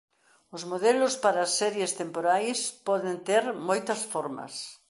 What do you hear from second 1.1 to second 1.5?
para